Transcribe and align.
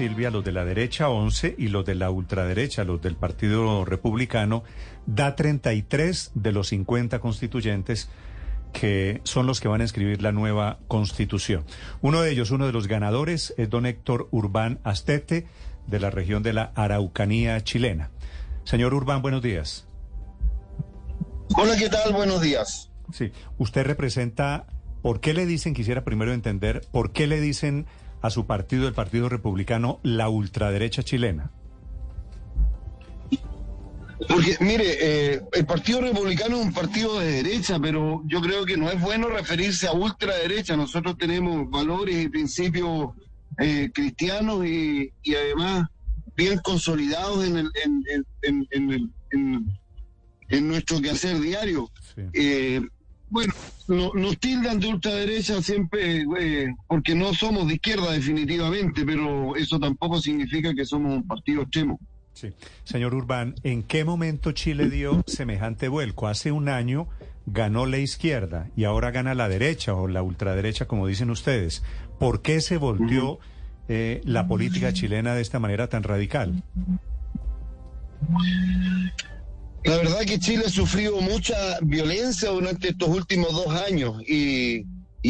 Silvia, 0.00 0.30
los 0.30 0.42
de 0.42 0.52
la 0.52 0.64
derecha 0.64 1.10
11 1.10 1.56
y 1.58 1.68
los 1.68 1.84
de 1.84 1.94
la 1.94 2.10
ultraderecha, 2.10 2.84
los 2.84 3.02
del 3.02 3.16
Partido 3.16 3.84
Republicano, 3.84 4.64
da 5.04 5.36
33 5.36 6.30
de 6.32 6.52
los 6.52 6.68
50 6.68 7.18
constituyentes 7.18 8.08
que 8.72 9.20
son 9.24 9.46
los 9.46 9.60
que 9.60 9.68
van 9.68 9.82
a 9.82 9.84
escribir 9.84 10.22
la 10.22 10.32
nueva 10.32 10.78
constitución. 10.88 11.66
Uno 12.00 12.22
de 12.22 12.30
ellos, 12.30 12.50
uno 12.50 12.64
de 12.64 12.72
los 12.72 12.88
ganadores, 12.88 13.52
es 13.58 13.68
don 13.68 13.84
Héctor 13.84 14.28
Urbán 14.30 14.80
Astete, 14.84 15.46
de 15.86 16.00
la 16.00 16.08
región 16.08 16.42
de 16.42 16.54
la 16.54 16.72
Araucanía 16.76 17.62
chilena. 17.62 18.08
Señor 18.64 18.94
Urbán, 18.94 19.20
buenos 19.20 19.42
días. 19.42 19.86
Hola, 21.58 21.76
¿qué 21.76 21.90
tal? 21.90 22.14
Buenos 22.14 22.40
días. 22.40 22.90
Sí, 23.12 23.32
usted 23.58 23.84
representa, 23.84 24.66
¿por 25.02 25.20
qué 25.20 25.34
le 25.34 25.44
dicen, 25.44 25.74
quisiera 25.74 26.04
primero 26.04 26.32
entender, 26.32 26.86
por 26.90 27.12
qué 27.12 27.26
le 27.26 27.38
dicen 27.38 27.84
a 28.22 28.30
su 28.30 28.46
partido, 28.46 28.86
el 28.86 28.94
Partido 28.94 29.28
Republicano, 29.28 30.00
la 30.02 30.28
ultraderecha 30.28 31.02
chilena? 31.02 31.50
Porque, 34.28 34.56
mire, 34.60 34.84
eh, 35.00 35.40
el 35.52 35.66
Partido 35.66 36.02
Republicano 36.02 36.56
es 36.56 36.66
un 36.66 36.72
partido 36.74 37.18
de 37.18 37.42
derecha, 37.42 37.78
pero 37.80 38.22
yo 38.26 38.40
creo 38.40 38.66
que 38.66 38.76
no 38.76 38.90
es 38.90 39.00
bueno 39.00 39.28
referirse 39.28 39.88
a 39.88 39.92
ultraderecha. 39.92 40.76
Nosotros 40.76 41.16
tenemos 41.16 41.70
valores 41.70 42.24
y 42.24 42.28
principios 42.28 43.10
eh, 43.58 43.90
cristianos 43.92 44.66
y, 44.66 45.12
además 45.34 45.88
bien 46.36 46.58
consolidados 46.58 47.44
en, 47.46 47.56
el, 47.56 47.70
en, 48.42 48.66
en, 48.70 49.12
en, 50.48 50.68
nuestro 50.68 51.00
quehacer 51.00 51.40
diario. 51.40 51.90
Eh, 52.32 52.80
bueno, 53.30 53.52
no, 53.88 54.12
nos 54.14 54.38
tildan 54.38 54.80
de 54.80 54.88
ultraderecha 54.88 55.62
siempre 55.62 56.24
porque 56.86 57.14
no 57.14 57.32
somos 57.34 57.68
de 57.68 57.74
izquierda 57.74 58.12
definitivamente, 58.12 59.04
pero 59.04 59.56
eso 59.56 59.78
tampoco 59.78 60.20
significa 60.20 60.74
que 60.74 60.84
somos 60.84 61.14
un 61.14 61.26
partido 61.26 61.62
extremo. 61.62 61.98
Sí. 62.34 62.52
Señor 62.84 63.14
Urbán, 63.14 63.54
¿en 63.64 63.82
qué 63.82 64.04
momento 64.04 64.52
Chile 64.52 64.88
dio 64.88 65.22
semejante 65.26 65.88
vuelco? 65.88 66.28
Hace 66.28 66.52
un 66.52 66.68
año 66.68 67.08
ganó 67.46 67.86
la 67.86 67.98
izquierda 67.98 68.68
y 68.76 68.84
ahora 68.84 69.10
gana 69.10 69.34
la 69.34 69.48
derecha 69.48 69.94
o 69.94 70.08
la 70.08 70.22
ultraderecha, 70.22 70.86
como 70.86 71.06
dicen 71.06 71.30
ustedes. 71.30 71.82
¿Por 72.18 72.42
qué 72.42 72.60
se 72.60 72.76
volvió 72.76 73.38
eh, 73.88 74.20
la 74.24 74.46
política 74.46 74.92
chilena 74.92 75.34
de 75.34 75.42
esta 75.42 75.58
manera 75.58 75.88
tan 75.88 76.02
radical? 76.02 76.62
La 79.84 79.96
verdad 79.96 80.20
que 80.26 80.38
Chile 80.38 80.64
ha 80.66 80.70
sufrido 80.70 81.20
mucha 81.22 81.78
violencia 81.80 82.50
durante 82.50 82.90
estos 82.90 83.08
últimos 83.08 83.50
dos 83.52 83.68
años 83.68 84.22
y, 84.28 84.84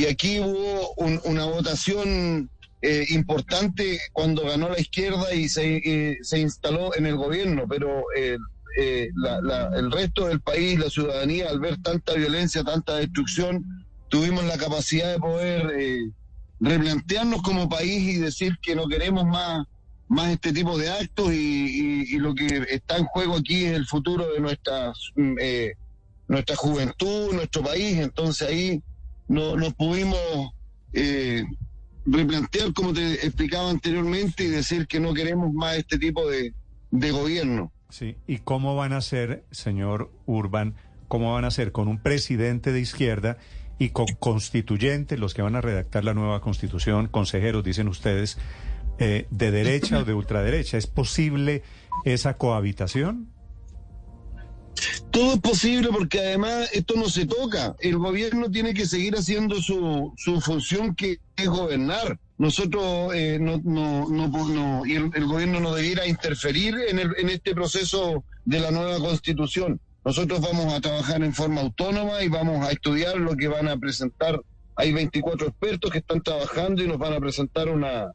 aquí 0.08 0.40
hubo 0.40 0.92
una 1.24 1.44
votación 1.44 2.50
eh, 2.82 3.06
importante 3.10 4.00
cuando 4.12 4.44
ganó 4.44 4.70
la 4.70 4.80
izquierda 4.80 5.32
y 5.34 5.48
se, 5.48 5.76
eh, 5.76 6.18
se 6.22 6.40
instaló 6.40 6.96
en 6.96 7.06
el 7.06 7.16
gobierno, 7.16 7.66
pero 7.68 8.04
eh, 8.16 8.38
el 8.76 9.92
resto 9.92 10.26
del 10.26 10.40
país, 10.40 10.78
la 10.78 10.90
ciudadanía, 10.90 11.48
al 11.48 11.60
ver 11.60 11.80
tanta 11.82 12.14
violencia, 12.14 12.64
tanta 12.64 12.96
destrucción, 12.96 13.64
tuvimos 14.08 14.44
la 14.44 14.56
capacidad 14.58 15.12
de 15.12 15.18
poder 15.18 16.12
replantearnos 16.60 17.42
como 17.42 17.68
país 17.68 18.16
y 18.16 18.18
decir 18.18 18.56
que 18.62 18.74
no 18.74 18.88
queremos 18.88 19.26
más, 19.26 19.66
más 20.10 20.30
este 20.32 20.52
tipo 20.52 20.76
de 20.76 20.90
actos 20.90 21.32
y, 21.32 22.18
lo 22.18 22.34
que 22.34 22.66
está 22.68 22.98
en 22.98 23.04
juego 23.04 23.36
aquí 23.36 23.64
es 23.64 23.74
el 23.74 23.86
futuro 23.86 24.26
de 24.32 24.40
nuestra, 24.40 24.92
nuestra 26.26 26.56
juventud, 26.56 27.32
nuestro 27.32 27.62
país. 27.62 27.96
Entonces 27.98 28.48
ahí 28.48 28.82
no, 29.28 29.56
nos 29.56 29.72
pudimos 29.74 30.18
replantear, 32.04 32.72
como 32.72 32.92
te 32.92 33.24
explicaba 33.24 33.70
anteriormente, 33.70 34.44
y 34.44 34.48
decir 34.48 34.88
que 34.88 34.98
no 34.98 35.14
queremos 35.14 35.52
más 35.52 35.76
este 35.76 35.96
tipo 35.96 36.28
de, 36.28 36.52
gobierno. 36.90 37.70
Sí, 37.88 38.16
¿y 38.26 38.38
cómo 38.38 38.74
van 38.74 38.92
a 38.92 39.00
ser, 39.00 39.44
señor 39.52 40.10
Urban, 40.26 40.74
cómo 41.06 41.34
van 41.34 41.44
a 41.44 41.52
ser 41.52 41.70
con 41.70 41.86
un 41.86 41.98
presidente 41.98 42.72
de 42.72 42.80
izquierda 42.80 43.38
y 43.78 43.90
con 43.90 44.06
constituyentes, 44.18 45.20
los 45.20 45.34
que 45.34 45.42
van 45.42 45.54
a 45.54 45.60
redactar 45.60 46.04
la 46.04 46.14
nueva 46.14 46.40
constitución, 46.40 47.06
consejeros, 47.06 47.62
dicen 47.62 47.86
ustedes, 47.86 48.38
eh, 49.00 49.26
de 49.30 49.50
derecha 49.50 49.98
o 49.98 50.04
de 50.04 50.14
ultraderecha? 50.14 50.76
¿Es 50.76 50.86
posible 50.86 51.62
esa 52.04 52.36
cohabitación? 52.36 53.28
Todo 55.10 55.34
es 55.34 55.40
posible 55.40 55.88
porque 55.90 56.20
además 56.20 56.70
esto 56.72 56.94
no 56.96 57.08
se 57.08 57.26
toca. 57.26 57.74
El 57.80 57.98
gobierno 57.98 58.50
tiene 58.50 58.74
que 58.74 58.86
seguir 58.86 59.14
haciendo 59.14 59.60
su, 59.60 60.12
su 60.16 60.40
función 60.40 60.94
que 60.94 61.18
es 61.36 61.48
gobernar. 61.48 62.18
Nosotros 62.38 63.12
eh, 63.14 63.38
no, 63.40 63.60
no, 63.64 64.06
no, 64.08 64.86
y 64.86 64.94
el, 64.94 65.26
gobierno 65.26 65.60
no 65.60 65.74
debiera 65.74 66.06
interferir 66.06 66.74
en, 66.88 66.98
el, 66.98 67.14
en 67.18 67.28
este 67.28 67.54
proceso 67.54 68.24
de 68.44 68.60
la 68.60 68.70
nueva 68.70 68.98
constitución. 68.98 69.80
Nosotros 70.04 70.40
vamos 70.40 70.72
a 70.72 70.80
trabajar 70.80 71.22
en 71.22 71.34
forma 71.34 71.60
autónoma 71.60 72.22
y 72.22 72.28
vamos 72.28 72.66
a 72.66 72.70
estudiar 72.70 73.16
lo 73.16 73.36
que 73.36 73.48
van 73.48 73.68
a 73.68 73.76
presentar. 73.76 74.40
Hay 74.76 74.92
24 74.92 75.48
expertos 75.48 75.90
que 75.90 75.98
están 75.98 76.22
trabajando 76.22 76.82
y 76.82 76.86
nos 76.86 76.98
van 76.98 77.12
a 77.12 77.20
presentar 77.20 77.68
una, 77.68 78.12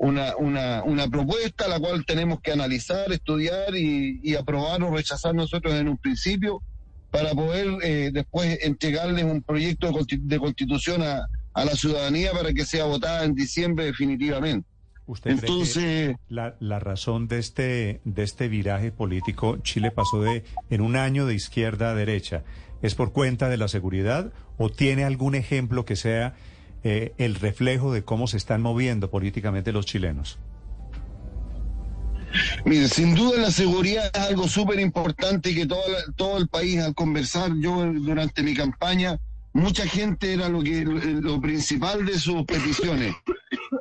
una, 0.00 0.34
una, 0.36 0.82
una 0.82 1.08
propuesta 1.08 1.68
la 1.68 1.78
cual 1.78 2.06
tenemos 2.06 2.40
que 2.40 2.52
analizar, 2.52 3.12
estudiar 3.12 3.76
y, 3.76 4.34
aprobar 4.34 4.82
o 4.82 4.96
rechazar 4.96 5.34
nosotros 5.34 5.74
en 5.74 5.88
un 5.88 5.98
principio 5.98 6.62
para 7.10 7.32
poder 7.32 7.68
eh, 7.82 8.10
después 8.10 8.58
entregarles 8.62 9.24
un 9.24 9.42
proyecto 9.42 9.92
de 10.08 10.38
constitución 10.38 11.02
a, 11.02 11.28
a, 11.52 11.64
la 11.66 11.72
ciudadanía 11.72 12.32
para 12.32 12.54
que 12.54 12.64
sea 12.64 12.86
votada 12.86 13.24
en 13.24 13.34
diciembre 13.34 13.84
definitivamente. 13.84 14.66
¿Usted 15.06 15.32
Entonces, 15.32 16.16
la, 16.28 16.56
la 16.60 16.78
razón 16.78 17.28
de 17.28 17.38
este, 17.38 18.00
de 18.04 18.22
este 18.22 18.48
viraje 18.48 18.92
político, 18.92 19.58
Chile 19.58 19.90
pasó 19.90 20.22
de 20.22 20.44
en 20.70 20.80
un 20.80 20.96
año 20.96 21.26
de 21.26 21.34
izquierda 21.34 21.90
a 21.90 21.94
derecha, 21.94 22.42
es 22.80 22.94
por 22.94 23.12
cuenta 23.12 23.50
de 23.50 23.58
la 23.58 23.68
seguridad 23.68 24.32
o 24.56 24.70
tiene 24.70 25.04
algún 25.04 25.34
ejemplo 25.34 25.84
que 25.84 25.96
sea 25.96 26.36
eh, 26.82 27.12
el 27.18 27.34
reflejo 27.34 27.92
de 27.92 28.04
cómo 28.04 28.26
se 28.26 28.36
están 28.36 28.62
moviendo 28.62 29.10
políticamente 29.10 29.72
los 29.72 29.86
chilenos? 29.86 30.38
Mire, 32.64 32.88
sin 32.88 33.14
duda 33.14 33.40
la 33.40 33.50
seguridad 33.50 34.10
es 34.14 34.20
algo 34.20 34.48
súper 34.48 34.78
importante 34.78 35.54
que 35.54 35.66
todo, 35.66 35.82
todo 36.16 36.38
el 36.38 36.48
país 36.48 36.78
al 36.80 36.94
conversar, 36.94 37.50
yo 37.60 37.84
durante 37.92 38.42
mi 38.42 38.54
campaña, 38.54 39.18
mucha 39.52 39.86
gente 39.86 40.32
era 40.32 40.48
lo 40.48 40.62
que 40.62 40.84
lo 40.84 41.40
principal 41.40 42.06
de 42.06 42.18
sus 42.18 42.44
peticiones, 42.44 43.14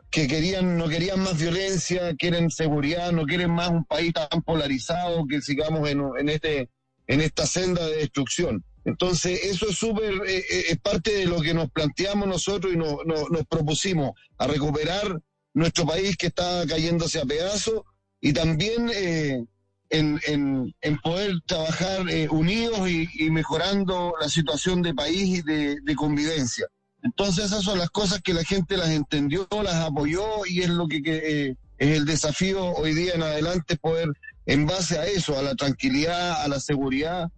que 0.09 0.27
querían 0.27 0.77
no 0.77 0.87
querían 0.87 1.21
más 1.21 1.39
violencia, 1.39 2.15
quieren 2.15 2.49
seguridad, 2.49 3.11
no 3.11 3.25
quieren 3.25 3.51
más 3.51 3.69
un 3.69 3.85
país 3.85 4.13
tan 4.13 4.41
polarizado 4.41 5.27
que 5.27 5.41
sigamos 5.41 5.87
en, 5.87 6.01
en 6.19 6.29
este 6.29 6.69
en 7.07 7.21
esta 7.21 7.45
senda 7.45 7.85
de 7.87 7.97
destrucción. 7.97 8.63
Entonces, 8.85 9.43
eso 9.43 9.69
es 9.69 9.77
súper, 9.77 10.13
eh, 10.25 10.37
eh, 10.37 10.63
es 10.69 10.79
parte 10.79 11.11
de 11.13 11.25
lo 11.25 11.41
que 11.41 11.53
nos 11.53 11.69
planteamos 11.69 12.27
nosotros 12.27 12.73
y 12.73 12.77
nos 12.77 13.45
propusimos, 13.49 14.11
a 14.37 14.47
recuperar 14.47 15.21
nuestro 15.53 15.85
país 15.85 16.15
que 16.15 16.27
está 16.27 16.65
cayéndose 16.67 17.19
a 17.19 17.25
pedazos 17.25 17.81
y 18.21 18.33
también 18.33 18.89
eh, 18.93 19.43
en, 19.89 20.71
poder 21.03 21.33
trabajar 21.45 22.05
unidos 22.29 22.89
y, 22.89 23.29
mejorando 23.31 24.13
la 24.19 24.29
situación 24.29 24.81
de 24.81 24.93
país 24.93 25.39
y 25.39 25.41
de, 25.41 25.95
convivencia. 25.95 26.65
Entonces, 27.01 27.45
esas 27.45 27.63
son 27.63 27.79
las 27.79 27.89
cosas 27.89 28.21
que 28.21 28.33
la 28.33 28.43
gente 28.43 28.77
las 28.77 28.89
entendió, 28.89 29.47
las 29.63 29.75
apoyó 29.75 30.45
y 30.45 30.61
es 30.61 30.69
lo 30.69 30.87
que, 30.87 31.55
es 31.77 31.97
el 31.97 32.05
desafío 32.05 32.73
hoy 32.73 32.93
día 32.93 33.13
en 33.13 33.23
adelante 33.23 33.77
poder, 33.77 34.09
en 34.45 34.65
base 34.65 34.99
a 34.99 35.05
eso, 35.05 35.37
a 35.37 35.41
la 35.41 35.55
tranquilidad, 35.55 36.43
a 36.43 36.47
la 36.47 36.59
seguridad, 36.59 37.29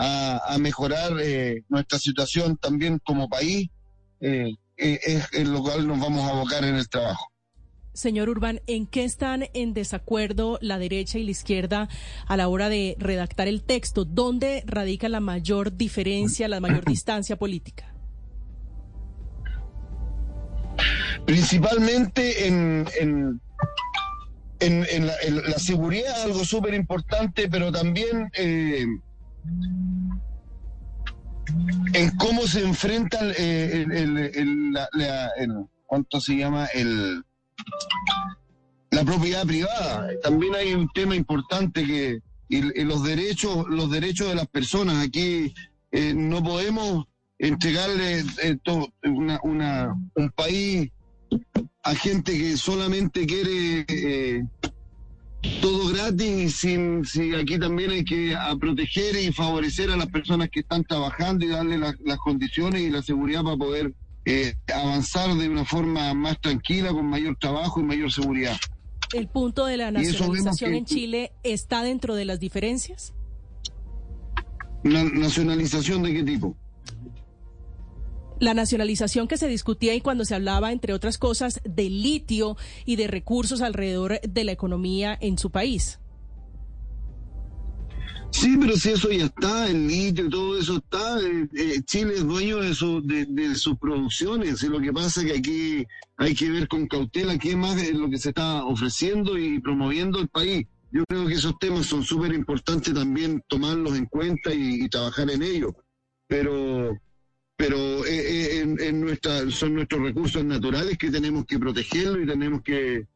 a, 0.00 0.58
mejorar 0.58 1.12
eh, 1.20 1.62
nuestra 1.68 1.98
situación 1.98 2.56
también 2.56 2.98
como 3.04 3.28
país, 3.28 3.68
eh, 4.20 4.54
eh, 4.76 5.00
es 5.02 5.28
en 5.32 5.52
lo 5.52 5.62
cual 5.62 5.86
nos 5.86 6.00
vamos 6.00 6.24
a 6.24 6.30
abocar 6.30 6.64
en 6.64 6.76
el 6.76 6.88
trabajo. 6.88 7.26
Señor 7.92 8.28
Urbán, 8.30 8.62
¿en 8.66 8.86
qué 8.86 9.04
están 9.04 9.46
en 9.52 9.74
desacuerdo 9.74 10.58
la 10.62 10.78
derecha 10.78 11.18
y 11.18 11.24
la 11.24 11.32
izquierda 11.32 11.88
a 12.26 12.36
la 12.36 12.48
hora 12.48 12.68
de 12.68 12.96
redactar 12.98 13.48
el 13.48 13.62
texto? 13.62 14.04
¿Dónde 14.04 14.62
radica 14.64 15.08
la 15.08 15.20
mayor 15.20 15.76
diferencia, 15.76 16.48
la 16.48 16.60
mayor 16.60 16.84
distancia 16.86 17.36
política? 17.36 17.94
Principalmente 21.26 22.46
en, 22.46 22.88
en, 22.98 23.40
en, 24.60 25.06
la, 25.06 25.58
seguridad, 25.58 26.22
algo 26.22 26.44
súper 26.44 26.72
importante, 26.72 27.48
pero 27.50 27.70
también 27.70 28.30
en 31.92 32.16
cómo 32.16 32.46
se 32.46 32.62
enfrenta 32.62 33.18
el, 33.20 34.36
¿cuánto 35.86 36.20
se 36.20 36.36
llama? 36.36 36.66
El, 36.66 37.24
la 38.90 39.04
propiedad 39.04 39.46
privada. 39.46 40.08
También 40.22 40.54
hay 40.54 40.74
un 40.74 40.88
tema 40.92 41.14
importante 41.14 41.84
que 41.84 42.20
los 42.84 43.04
derechos, 43.04 43.66
los 43.68 43.90
derechos 43.90 44.28
de 44.28 44.34
las 44.34 44.48
personas. 44.48 45.04
Aquí 45.04 45.54
eh, 45.92 46.14
no 46.14 46.42
podemos 46.42 47.06
entregarle 47.38 48.24
eh, 48.42 48.58
una, 49.42 49.94
un 50.14 50.30
país 50.30 50.90
a 51.82 51.94
gente 51.94 52.36
que 52.36 52.56
solamente 52.56 53.26
quiere 53.26 53.86
eh, 53.88 54.44
todo 55.60 55.92
gratis, 55.92 56.56
sin, 56.56 57.04
si 57.04 57.34
aquí 57.34 57.58
también 57.58 57.90
hay 57.90 58.04
que 58.04 58.36
proteger 58.60 59.16
y 59.16 59.32
favorecer 59.32 59.90
a 59.90 59.96
las 59.96 60.08
personas 60.08 60.50
que 60.50 60.60
están 60.60 60.84
trabajando 60.84 61.44
y 61.44 61.48
darle 61.48 61.78
las 61.78 62.18
condiciones 62.18 62.82
y 62.82 62.90
la 62.90 63.02
seguridad 63.02 63.42
para 63.42 63.56
poder 63.56 63.94
eh, 64.26 64.54
avanzar 64.72 65.34
de 65.34 65.48
una 65.48 65.64
forma 65.64 66.12
más 66.14 66.40
tranquila, 66.40 66.90
con 66.92 67.06
mayor 67.06 67.36
trabajo 67.36 67.80
y 67.80 67.84
mayor 67.84 68.12
seguridad. 68.12 68.56
¿El 69.12 69.28
punto 69.28 69.66
de 69.66 69.76
la 69.76 69.90
nacionalización 69.90 70.74
en 70.74 70.84
Chile 70.84 71.32
está 71.42 71.82
dentro 71.82 72.14
de 72.14 72.26
las 72.26 72.38
diferencias? 72.38 73.14
¿Nacionalización 74.84 76.02
de 76.02 76.12
qué 76.12 76.22
tipo? 76.22 76.56
La 78.40 78.54
nacionalización 78.54 79.28
que 79.28 79.36
se 79.36 79.46
discutía 79.46 79.94
y 79.94 80.00
cuando 80.00 80.24
se 80.24 80.34
hablaba, 80.34 80.72
entre 80.72 80.92
otras 80.92 81.18
cosas, 81.18 81.60
de 81.64 81.88
litio 81.88 82.56
y 82.84 82.96
de 82.96 83.06
recursos 83.06 83.60
alrededor 83.60 84.20
de 84.20 84.44
la 84.44 84.52
economía 84.52 85.16
en 85.20 85.38
su 85.38 85.50
país. 85.50 86.00
Sí, 88.32 88.56
pero 88.58 88.76
si 88.76 88.90
eso 88.90 89.10
ya 89.10 89.26
está, 89.26 89.68
el 89.68 89.88
litio 89.88 90.26
y 90.26 90.30
todo 90.30 90.58
eso 90.58 90.76
está, 90.76 91.20
eh, 91.20 91.48
eh, 91.54 91.82
Chile 91.84 92.14
es 92.14 92.26
dueño 92.26 92.58
de, 92.58 92.74
su, 92.74 93.02
de, 93.02 93.54
sus 93.54 93.76
producciones, 93.76 94.62
y 94.62 94.68
lo 94.68 94.80
que 94.80 94.92
pasa 94.92 95.20
es 95.20 95.26
que 95.26 95.38
aquí 95.38 95.86
hay 96.16 96.34
que 96.34 96.48
ver 96.48 96.68
con 96.68 96.86
cautela 96.86 97.38
qué 97.38 97.56
más 97.56 97.76
es 97.82 97.94
lo 97.94 98.08
que 98.08 98.18
se 98.18 98.30
está 98.30 98.64
ofreciendo 98.64 99.36
y 99.36 99.60
promoviendo 99.60 100.20
el 100.20 100.28
país. 100.28 100.66
Yo 100.92 101.04
creo 101.08 101.26
que 101.26 101.34
esos 101.34 101.58
temas 101.58 101.86
son 101.86 102.04
súper 102.04 102.32
importantes 102.32 102.94
también 102.94 103.42
tomarlos 103.46 103.96
en 103.96 104.06
cuenta 104.06 104.52
y, 104.54 104.88
trabajar 104.88 105.30
en 105.30 105.42
ellos, 105.42 105.72
pero 106.26 106.96
pero 107.60 108.06
eh, 108.06 108.60
en, 108.60 109.00
nuestra, 109.02 109.50
son 109.50 109.74
nuestros 109.74 110.00
recursos 110.00 110.42
naturales 110.42 110.96
que 110.96 111.10
tenemos 111.10 111.44
que 111.44 111.58
protegerlos 111.58 112.22
y 112.22 112.26
tenemos 112.26 112.62
que 112.62 113.06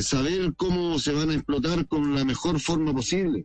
saber 0.00 0.54
cómo 0.56 0.98
se 0.98 1.12
van 1.12 1.28
a 1.30 1.34
explotar 1.34 1.86
con 1.86 2.14
la 2.14 2.24
mejor 2.24 2.58
forma 2.60 2.94
posible. 2.94 3.44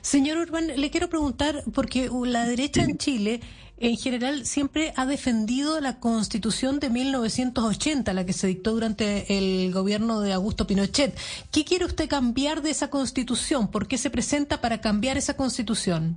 Señor 0.00 0.38
Urban, 0.38 0.68
le 0.80 0.90
quiero 0.90 1.10
preguntar, 1.10 1.64
porque 1.74 2.08
la 2.24 2.46
derecha 2.46 2.82
en 2.82 2.96
Chile 2.96 3.40
en 3.76 3.96
general 3.96 4.46
siempre 4.46 4.94
ha 4.96 5.04
defendido 5.04 5.80
la 5.80 6.00
constitución 6.00 6.78
de 6.78 6.88
1980, 6.88 8.12
la 8.14 8.24
que 8.24 8.32
se 8.32 8.46
dictó 8.46 8.72
durante 8.72 9.36
el 9.36 9.72
gobierno 9.72 10.20
de 10.20 10.32
Augusto 10.32 10.66
Pinochet. 10.66 11.18
¿Qué 11.50 11.64
quiere 11.64 11.84
usted 11.84 12.08
cambiar 12.08 12.62
de 12.62 12.70
esa 12.70 12.88
constitución? 12.88 13.70
¿Por 13.70 13.88
qué 13.88 13.98
se 13.98 14.08
presenta 14.08 14.62
para 14.62 14.80
cambiar 14.80 15.18
esa 15.18 15.36
constitución? 15.36 16.16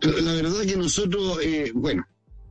La 0.00 0.32
verdad 0.32 0.62
que 0.62 0.76
nosotros, 0.76 1.38
eh, 1.42 1.72
bueno, 1.74 2.06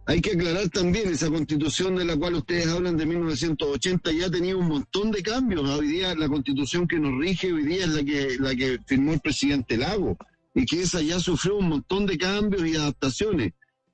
hay 0.06 0.20
que 0.20 0.32
aclarar 0.32 0.68
también, 0.70 1.10
esa 1.10 1.30
constitución 1.30 1.96
de 1.96 2.04
la 2.04 2.18
cual 2.18 2.36
ustedes 2.36 2.68
hablan 2.68 2.98
de 2.98 3.06
1980 3.06 4.12
ya 4.12 4.30
tenía 4.30 4.58
un 4.58 4.68
montón 4.68 5.12
de 5.12 5.24
cambios. 5.24 5.70
Hoy 5.70 5.88
día 5.88 6.14
la 6.16 6.28
constitución 6.28 6.88
que 6.88 7.00
nos 7.00 7.18
rige 7.18 7.54
hoy 7.54 7.64
día 7.64 7.86
es 7.86 7.90
la 7.90 8.04
que, 8.04 8.38
la 8.40 8.54
que 8.54 8.80
firmó 8.86 9.14
el 9.14 9.22
presidente 9.22 9.78
Lago 9.78 10.18
y 10.54 10.66
que 10.66 10.82
esa 10.82 11.02
ya 11.02 11.20
sufrió 11.20 11.58
un 11.58 11.70
montón 11.70 12.06
de 12.06 12.18
cambios 12.18 12.68
y 12.68 12.76
adaptaciones. 12.76 13.54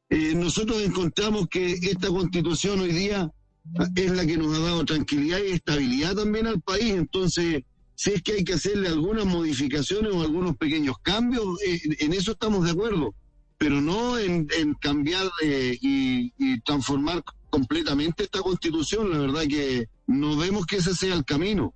Eh, 0.09 0.33
nosotros 0.35 0.81
encontramos 0.81 1.47
que 1.47 1.73
esta 1.73 2.07
constitución 2.07 2.79
hoy 2.79 2.91
día 2.91 3.31
es 3.95 4.11
la 4.11 4.25
que 4.25 4.37
nos 4.37 4.57
ha 4.57 4.61
dado 4.61 4.85
tranquilidad 4.85 5.39
y 5.47 5.51
estabilidad 5.51 6.15
también 6.15 6.47
al 6.47 6.61
país. 6.61 6.93
Entonces, 6.93 7.63
si 7.95 8.11
es 8.11 8.21
que 8.23 8.33
hay 8.33 8.43
que 8.43 8.53
hacerle 8.53 8.87
algunas 8.87 9.25
modificaciones 9.25 10.11
o 10.11 10.21
algunos 10.21 10.57
pequeños 10.57 10.95
cambios, 11.03 11.61
eh, 11.61 11.79
en 11.99 12.13
eso 12.13 12.31
estamos 12.31 12.65
de 12.65 12.71
acuerdo 12.71 13.13
pero 13.63 13.79
no 13.79 14.19
en, 14.19 14.45
cambiar 14.81 15.31
eh, 15.41 15.77
y, 15.79 16.59
transformar 16.65 17.23
completamente 17.49 18.23
esta 18.23 18.41
constitución. 18.41 19.09
La 19.09 19.19
verdad 19.19 19.43
que 19.47 19.87
no 20.05 20.35
vemos 20.35 20.65
que 20.65 20.77
ese 20.77 20.93
sea 20.93 21.13
el 21.13 21.23
camino. 21.23 21.73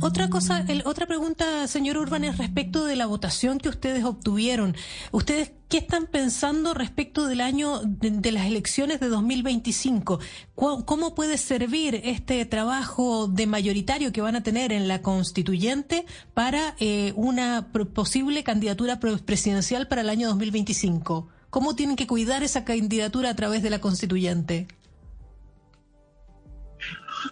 Otra 0.00 0.28
cosa, 0.28 0.64
otra 0.84 1.06
pregunta, 1.06 1.66
señor 1.66 1.96
Urban, 1.96 2.24
es 2.24 2.38
respecto 2.38 2.84
de 2.84 2.96
la 2.96 3.06
votación 3.06 3.58
que 3.58 3.68
ustedes 3.68 4.04
obtuvieron. 4.04 4.76
¿Ustedes 5.12 5.52
qué 5.68 5.78
están 5.78 6.06
pensando 6.06 6.74
respecto 6.74 7.26
del 7.26 7.40
año 7.40 7.80
de, 7.82 8.32
las 8.32 8.46
elecciones 8.46 9.00
de 9.00 9.08
2025? 9.08 10.20
¿Cómo 10.54 11.14
puede 11.14 11.38
servir 11.38 12.00
este 12.04 12.44
trabajo 12.46 13.28
de 13.28 13.46
mayoritario 13.46 14.12
que 14.12 14.20
van 14.20 14.36
a 14.36 14.42
tener 14.42 14.72
en 14.72 14.88
la 14.88 15.02
constituyente 15.02 16.06
para 16.34 16.74
eh, 16.78 17.12
una 17.16 17.72
posible 17.72 18.44
candidatura 18.44 18.98
presidencial 19.00 19.88
para 19.88 20.02
el 20.02 20.10
año 20.10 20.28
2025? 20.28 21.28
¿Cómo 21.50 21.74
tienen 21.74 21.96
que 21.96 22.06
cuidar 22.06 22.42
esa 22.42 22.64
candidatura 22.64 23.30
a 23.30 23.36
través 23.36 23.62
de 23.62 23.70
la 23.70 23.80
constituyente? 23.80 24.68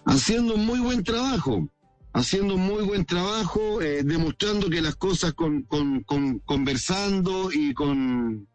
Haciendo 0.05 0.55
un 0.55 0.65
muy 0.65 0.79
buen 0.79 1.03
trabajo 1.03 1.69
haciendo 2.15 2.57
muy 2.57 2.83
buen 2.83 3.05
trabajo, 3.05 3.81
eh, 3.81 4.01
demostrando 4.03 4.69
que 4.69 4.81
las 4.81 4.95
cosas 4.95 5.33
con, 5.33 5.63
con, 5.63 6.01
conversando 6.45 7.51
y 7.51 7.73
con, 7.73 8.47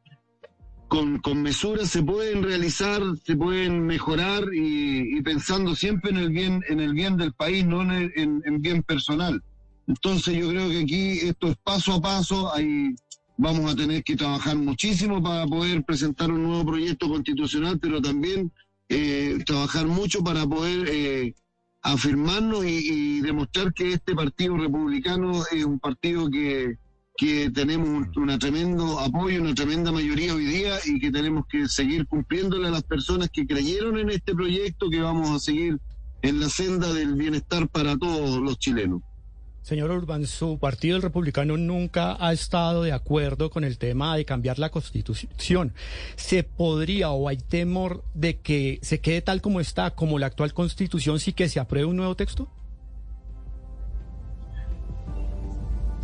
con, 0.89 1.43
mesura 1.43 1.85
se 1.85 2.03
pueden 2.03 2.43
realizar, 2.43 3.03
se 3.23 3.37
pueden 3.37 3.87
mejorar 3.87 4.45
y, 4.55 5.21
pensando 5.21 5.75
siempre 5.75 6.11
en 6.11 6.17
el 6.17 6.31
bien, 6.31 6.63
en 6.71 6.81
el 6.81 6.95
bien 6.95 7.19
del 7.19 7.35
país, 7.35 7.67
no 7.67 7.83
en 7.83 7.91
el 7.91 8.13
en, 8.17 8.63
bien 8.63 8.83
personal. 8.83 9.43
Entonces 9.87 10.37
yo 10.39 10.49
creo 10.49 10.71
que 10.71 10.81
aquí 10.81 11.19
esto 11.19 11.49
es 11.49 11.57
paso 11.63 11.93
a 11.93 12.01
paso, 12.01 12.55
ahí 12.55 12.95
vamos 13.37 13.71
a 13.71 13.77
tener 13.77 14.03
que 14.03 14.17
trabajar 14.17 14.57
muchísimo 14.57 15.23
para 15.23 15.47
poder 15.47 15.85
presentar 15.85 16.31
un 16.31 16.45
nuevo 16.45 16.65
proyecto 16.65 17.09
constitucional, 17.09 17.79
pero 17.79 18.01
también 18.01 18.51
eh, 18.89 19.39
trabajar 19.45 19.87
mucho 19.87 20.25
para 20.25 20.47
poder 20.47 20.89
eh, 20.89 21.35
afirmarnos 21.83 22.65
y, 22.65 23.21
demostrar 23.21 23.73
que 23.73 23.93
este 23.93 24.15
partido 24.15 24.57
republicano 24.57 25.43
es 25.51 25.65
un 25.65 25.79
partido 25.79 26.31
que, 26.31 26.77
que 27.17 27.51
tenemos 27.51 27.89
un, 27.89 28.39
tremendo 28.39 28.99
apoyo, 28.99 29.41
una 29.41 29.55
tremenda 29.55 29.93
mayoría 29.93 30.35
hoy 30.35 30.47
día 30.47 30.79
y 30.85 30.99
que 30.99 31.11
tenemos 31.11 31.47
que 31.47 31.69
seguir 31.69 32.07
cumpliéndole 32.07 32.69
a 32.69 32.71
las 32.71 32.83
personas 32.83 33.31
que 33.31 33.47
creyeron 33.47 33.99
en 33.99 34.11
este 34.11 34.35
proyecto, 34.35 34.91
que 34.91 35.01
vamos 35.01 35.31
a 35.31 35.39
seguir 35.39 35.79
en 36.23 36.41
la 36.41 36.49
senda 36.49 36.93
del 36.93 37.15
bienestar 37.15 37.69
para 37.69 37.97
todos 37.97 38.41
los 38.41 38.59
chilenos. 38.59 39.03
Señor 39.63 39.91
Urban, 39.91 40.27
su 40.27 40.59
partido, 40.59 40.97
el 40.97 41.03
republicano, 41.03 41.57
nunca 41.57 42.17
ha 42.19 42.33
estado 42.33 42.83
de 42.83 42.93
acuerdo 42.93 43.51
con 43.51 43.63
el 43.65 43.79
tema 43.79 44.17
de 44.17 44.25
cambiar 44.25 44.59
la 44.59 44.71
constitución. 44.71 45.75
¿Se 46.17 46.43
podría 46.43 47.11
o 47.11 47.29
hay 47.29 47.37
temor 47.37 48.03
de 48.15 48.39
que 48.39 48.79
se 48.83 49.01
quede 49.01 49.23
tal 49.23 49.41
como 49.41 49.61
está, 49.61 49.91
como 49.91 50.19
la 50.19 50.27
actual 50.27 50.55
constitución, 50.55 51.21
si 51.21 51.33
que 51.33 51.49
se 51.49 51.61
apruebe 51.61 51.87
un 51.87 51.97
nuevo 51.97 52.15
texto? 52.15 52.49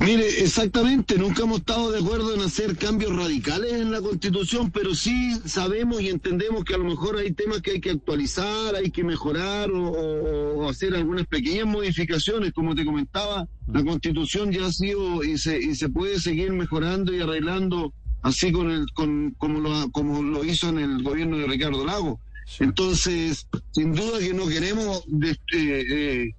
Mire, 0.07 0.25
exactamente, 0.41 1.19
nunca 1.19 1.43
hemos 1.43 1.59
estado 1.59 1.91
de 1.91 1.99
acuerdo 1.99 2.33
en 2.33 2.41
hacer 2.41 2.77
cambios 2.77 3.17
radicales 3.17 3.73
en 3.73 3.91
la 3.91 4.01
Constitución, 4.01 4.71
pero 4.71 4.95
sí 4.95 5.37
sabemos 5.47 6.01
y 6.01 6.11
entendemos 6.11 6.65
que 6.65 6.75
a 6.75 6.79
lo 6.79 6.85
mejor 6.85 7.17
hay 7.17 7.33
temas 7.33 7.61
que 7.61 7.73
hay 7.73 7.81
que 7.81 7.91
actualizar, 7.91 8.77
hay 8.77 8.93
que 8.93 9.03
mejorar 9.03 9.69
o, 9.73 10.69
hacer 10.69 10.95
algunas 10.95 11.27
pequeñas 11.27 11.67
modificaciones. 11.67 12.53
Como 12.53 12.77
te 12.77 12.85
comentaba, 12.85 13.49
la 13.67 13.83
Constitución 13.83 14.53
ya 14.53 14.67
ha 14.67 14.73
sido 14.73 15.25
y 15.25 15.39
se, 15.39 15.59
y 15.59 15.75
se 15.75 15.89
puede 15.89 16.21
seguir 16.21 16.53
mejorando 16.53 17.13
y 17.13 17.21
arreglando 17.21 17.93
así 18.23 18.53
con 18.53 18.71
el, 18.71 18.87
con, 18.93 19.33
como, 19.39 19.59
lo, 19.59 19.91
como 19.91 20.23
lo 20.23 20.45
hizo 20.45 20.69
en 20.69 20.79
el 20.79 21.03
gobierno 21.03 21.37
de 21.37 21.49
Ricardo 21.49 21.85
Lago. 21.85 22.21
Entonces, 22.61 23.49
sin 23.73 23.93
duda 23.93 24.21
que 24.21 24.33
no 24.33 24.47
queremos, 24.47 25.03
eh, 25.11 25.35
eh, 25.53 26.35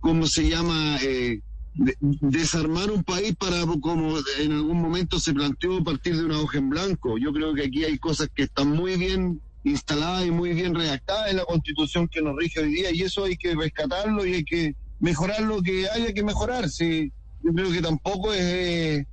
¿cómo 0.00 0.26
se 0.26 0.48
llama? 0.48 0.96
Eh, 1.02 1.42
desarmar 1.74 2.90
un 2.90 3.04
país 3.04 3.34
para, 3.36 3.64
como 3.80 4.16
en 4.38 4.52
algún 4.52 4.80
momento 4.80 5.18
se 5.20 5.32
planteó, 5.32 5.82
partir 5.84 6.16
de 6.16 6.24
una 6.24 6.38
hoja 6.40 6.58
en 6.58 6.70
blanco. 6.70 7.18
Yo 7.18 7.32
creo 7.32 7.54
que 7.54 7.64
aquí 7.64 7.84
hay 7.84 7.98
cosas 7.98 8.28
que 8.34 8.44
están 8.44 8.70
muy 8.70 8.96
bien 8.96 9.40
instaladas 9.64 10.26
y 10.26 10.30
muy 10.30 10.52
bien 10.54 10.74
redactadas 10.74 11.30
en 11.30 11.36
la 11.36 11.44
constitución 11.44 12.08
que 12.08 12.22
nos 12.22 12.36
rige 12.36 12.60
hoy 12.60 12.72
día 12.72 12.90
y 12.90 13.02
eso 13.02 13.24
hay 13.24 13.36
que 13.36 13.54
rescatarlo 13.54 14.24
y 14.24 14.34
hay 14.34 14.44
que 14.44 14.74
mejorar 14.98 15.42
lo 15.42 15.62
que 15.62 15.88
haya 15.88 16.12
que 16.12 16.22
mejorar. 16.22 16.68
Sí, 16.68 17.12
yo 17.42 17.52
creo 17.52 17.70
que 17.70 17.82
tampoco 17.82 18.32
es, 18.32 19.06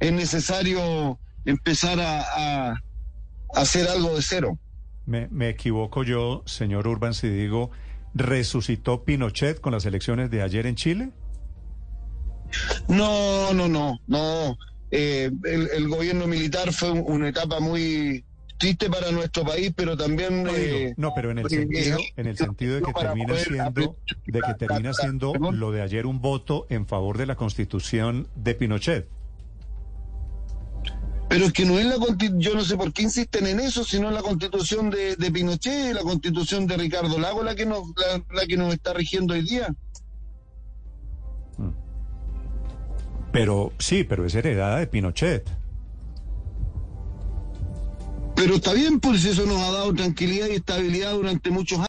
es 0.00 0.12
necesario 0.12 1.18
empezar 1.44 2.00
a, 2.00 2.70
a, 2.70 2.82
hacer 3.54 3.88
algo 3.88 4.14
de 4.14 4.22
cero. 4.22 4.58
Me, 5.06 5.28
me 5.30 5.50
equivoco 5.50 6.02
yo, 6.02 6.42
señor 6.46 6.86
Urban, 6.86 7.12
si 7.12 7.28
digo, 7.28 7.70
¿resucitó 8.14 9.04
Pinochet 9.04 9.60
con 9.60 9.72
las 9.72 9.84
elecciones 9.84 10.30
de 10.30 10.42
ayer 10.42 10.66
en 10.66 10.76
Chile? 10.76 11.10
No, 12.88 13.52
no, 13.52 13.68
no, 13.68 14.00
no. 14.06 14.56
Eh, 14.90 15.30
el, 15.44 15.88
gobierno 15.88 16.26
militar 16.26 16.72
fue 16.72 16.90
una 16.90 17.28
etapa 17.28 17.58
muy 17.58 18.24
triste 18.58 18.88
para 18.88 19.10
nuestro 19.10 19.44
país, 19.44 19.72
pero 19.74 19.96
también... 19.96 20.44
No, 20.44 20.50
eh, 20.54 20.94
pero 21.16 21.30
en 21.32 21.38
el, 21.38 21.48
sentido, 21.48 21.98
en 22.16 22.26
el 22.26 22.36
sentido 22.36 22.76
de 22.76 22.82
que 22.82 22.92
termina 22.92 23.34
siendo, 23.38 23.96
de 24.26 24.40
que 24.40 24.54
termina 24.54 24.92
siendo 24.94 25.32
lo 25.34 25.72
de 25.72 25.82
ayer 25.82 26.06
un 26.06 26.20
voto 26.20 26.66
en 26.70 26.86
favor 26.86 27.18
de 27.18 27.26
la 27.26 27.34
constitución 27.34 28.28
de 28.36 28.54
Pinochet. 28.54 29.08
Pero 31.28 31.46
es 31.46 31.52
que 31.52 31.64
no 31.64 31.78
es 31.78 31.86
la 31.86 31.96
constitución, 31.96 32.40
yo 32.40 32.54
no 32.54 32.64
sé 32.64 32.76
por 32.76 32.92
qué 32.92 33.02
insisten 33.02 33.46
en 33.46 33.58
eso, 33.58 33.82
sino 33.82 34.10
la 34.10 34.22
constitución 34.22 34.90
de, 34.90 35.16
de 35.16 35.32
Pinochet, 35.32 35.92
la 35.94 36.02
constitución 36.02 36.66
de 36.66 36.76
Ricardo 36.76 37.18
Lago, 37.18 37.42
la 37.42 37.56
que 37.56 37.66
nos, 37.66 37.82
la, 37.96 38.22
la 38.32 38.46
que 38.46 38.56
nos 38.56 38.72
está 38.72 38.92
rigiendo 38.92 39.34
hoy 39.34 39.42
día. 39.42 39.74
Pero 43.34 43.72
sí, 43.80 44.04
pero 44.04 44.24
es 44.24 44.34
heredada 44.36 44.78
de 44.78 44.86
Pinochet. 44.86 45.50
Pero 48.36 48.54
está 48.54 48.72
bien, 48.72 49.00
pues 49.00 49.24
eso 49.24 49.44
nos 49.44 49.60
ha 49.60 49.72
dado 49.72 49.92
tranquilidad 49.92 50.46
y 50.46 50.52
estabilidad 50.52 51.14
durante 51.14 51.50
muchos 51.50 51.80
años. 51.80 51.82